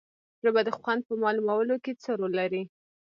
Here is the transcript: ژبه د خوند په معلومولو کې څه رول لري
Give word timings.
ژبه 0.43 0.61
د 0.65 0.69
خوند 0.77 1.01
په 1.07 1.13
معلومولو 1.23 1.75
کې 1.83 1.91
څه 2.03 2.09
رول 2.19 2.33
لري 2.41 2.63